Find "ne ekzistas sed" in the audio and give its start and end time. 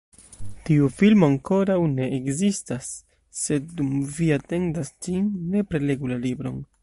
1.91-3.69